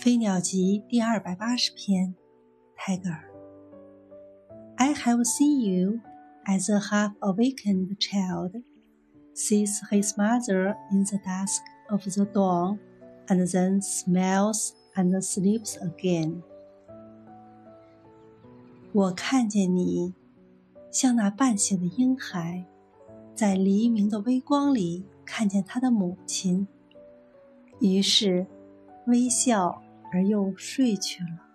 [0.02, 2.14] 《飞鸟集》第二百八十篇，
[2.74, 3.30] 泰戈尔。
[4.76, 6.00] I have seen you
[6.46, 8.62] as a half-awakened child
[9.34, 11.60] sees his mother in the dusk
[11.90, 12.78] of the dawn,
[13.26, 16.40] and then smiles and sleeps again.
[18.94, 20.14] 我看见你，
[20.90, 22.64] 像那半醒的婴孩，
[23.34, 26.66] 在黎明的微光里看见他的母亲，
[27.80, 28.46] 于是
[29.06, 29.82] 微笑。
[30.12, 31.49] 而又睡去了。